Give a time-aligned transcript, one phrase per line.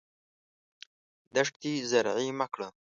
[1.35, 2.67] دښتې زرعي مه کړه.